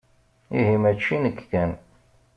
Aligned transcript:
Ihi 0.57 0.75
mačči 0.83 1.15
nekk 1.23 1.39
kan. 1.51 1.71